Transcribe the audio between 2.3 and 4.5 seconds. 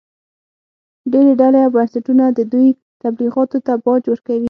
د دوی تبلیغاتو ته باج ورکوي